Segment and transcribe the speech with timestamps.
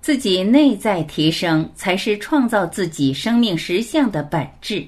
[0.00, 4.84] 自己内在提升，才是创造自己生命实相的本质。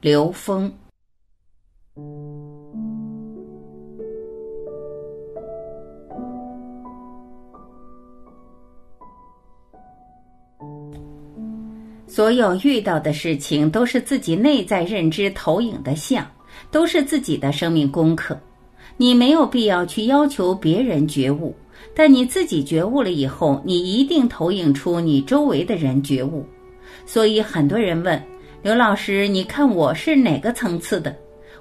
[0.00, 0.72] 刘峰。
[12.06, 16.30] 所有遇到的事情，都是自己内在认知投影的像，
[16.70, 18.38] 都是自己的生命功课。
[18.98, 21.54] 你没有必要去要求别人觉悟，
[21.94, 26.44] 但你自己觉悟了以后，你一定投影出你周围的人觉悟。
[27.04, 28.22] 所以很多人问
[28.62, 31.14] 刘老师：“你看我是哪个层次的？”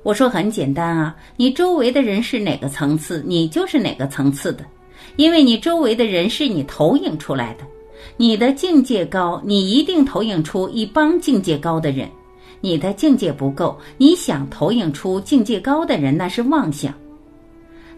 [0.04, 4.66] 我说：“很简单啊，你周围的人是哪个层次，你就是哪个层次的，
[5.16, 7.66] 因为你周围的人是你投影出来的。”
[8.18, 12.08] 你的境界高，你一定投影出一帮境界高的人；
[12.60, 16.94] 你的境界不够，你想投影出境界高的人，那是妄想。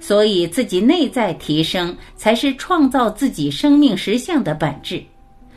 [0.05, 5.02] 所以，自己内在提升，才是创造自己生命实相的本质。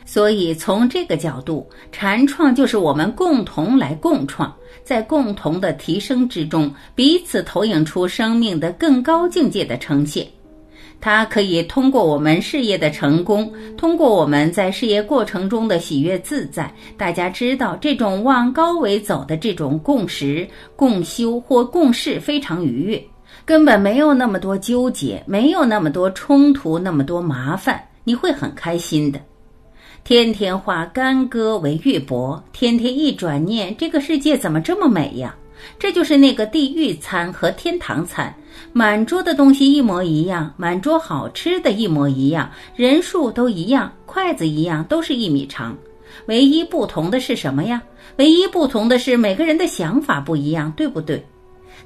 [0.05, 10.25] 所以，从这个角度，禅创就是我们共同来共创，在共同的提升之中，彼此投影出生命的更高境界的呈现。
[11.01, 23.03] 它可以通过我们事业的成功，通过我们在事业过程中的喜悦自在，大家知道这种往高维走的这种共识、共修或共事非常愉悦，
[23.45, 29.19] 根本没有那么多纠结，没有那么多冲突，那么多麻烦，你会很开心的。
[30.03, 35.35] 天天化干戈为玉帛，天天一转念，这个世界怎么这么美呀？
[35.79, 38.33] 这就是那个地狱餐和天堂餐，
[38.71, 45.75] 满桌的东西一模一样，满桌好吃的一模一样，人数都一样，筷子一样，都是一米长，
[46.27, 47.81] 唯一不同的是什么呀？
[48.17, 51.25] 唯一不同的是每个人的想法不一样，对不对？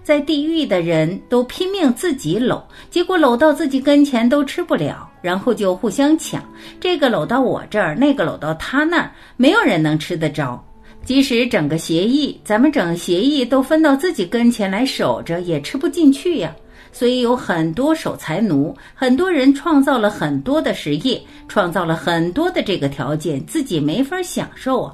[0.03, 6.43] 在地狱的人都拼命自己搂，结果搂到自己跟前都吃不了，然后就互相抢，
[6.79, 10.63] 这个搂到我这儿，那个搂到他那儿，没有人能吃得着。
[11.03, 16.55] 即使整个协议，咱们整协议都分到自己跟前来守着，也吃不进去呀。
[16.93, 24.93] 所以有很多守财奴，很多人创造了很多的实业，创造了很多的这个条件，自己没法享受啊。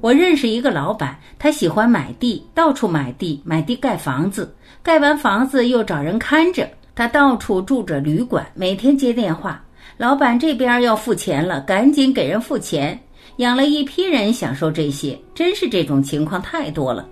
[0.00, 9.60] 我认识一个老板，他喜欢买地，到处买地，买地盖房子，盖完房子又找人看着，他到处住着旅馆，每天接电话，
[9.96, 12.98] 老板这边要付钱了，赶紧给人付钱。
[13.38, 17.08] 养了一批人享受这些，真是这种情况太多了。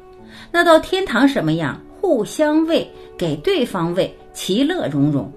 [0.52, 1.80] 那到天堂什么样？
[2.00, 2.88] 互相喂，
[3.18, 5.30] 给对方喂，其乐融融。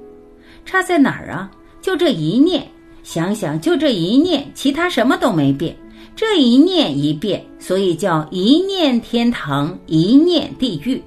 [0.65, 1.49] 差在哪儿啊？
[1.81, 2.63] 就这一念，
[3.01, 5.75] 想想就这一念，其他什么都没变。
[6.19, 11.01] 这一念一变，所以叫一念天堂，一念地狱。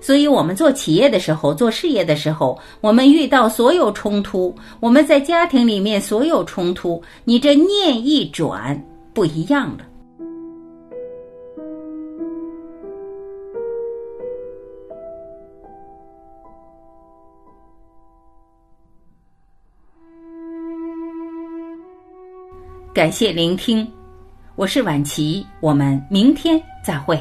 [0.00, 8.80] 所以我们做企业的时候，做事业的时候，我们遇到所有冲突，我们在家庭里面所有冲突，你这念一转。
[9.12, 9.84] 不一样了。
[22.94, 23.90] 感谢聆听，
[24.60, 27.18] 我是晚琪，我们明天再会。